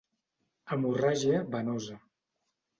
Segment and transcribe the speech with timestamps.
[0.71, 2.01] Hemorràgia Venosa: